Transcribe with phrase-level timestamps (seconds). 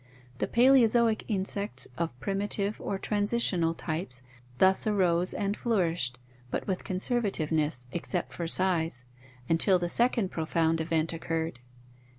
[0.39, 4.23] The Paleozoic insects of primitive or transitional types
[4.57, 6.17] thus arose and flourished
[6.49, 9.05] but with conserva tiveness, except for size,
[9.47, 11.59] until the second profound event occurred.